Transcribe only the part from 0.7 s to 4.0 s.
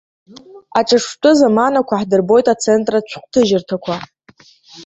Аҿырԥштәы заманақәа ҳдырбоит ацентртә шәҟәҭыжьырҭақәа.